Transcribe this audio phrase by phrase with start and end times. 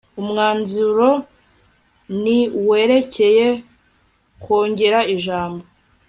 [0.21, 1.09] umwanzuro
[2.21, 2.23] n
[2.69, 3.47] werekeye
[4.41, 5.63] kwongera ijambo